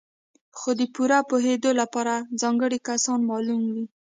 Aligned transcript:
خو 0.57 0.69
د 0.79 0.81
پوره 0.93 1.19
پوهېدو 1.29 1.71
لپاره 1.81 2.13
ځانګړي 2.41 2.79
کسان 2.87 3.19
معلوم 3.29 3.61
وي. 3.73 3.85